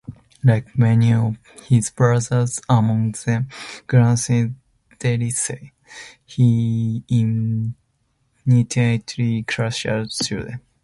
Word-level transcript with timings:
Like 0.43 0.75
many 0.75 1.13
of 1.13 1.37
his 1.65 1.91
brothers, 1.91 2.59
among 2.67 3.11
them 3.23 3.49
Guillaume 3.87 4.55
Delisle, 4.97 5.69
he 6.25 7.03
initially 8.47 8.55
followed 9.05 9.45
classical 9.45 10.09
studies. 10.09 10.55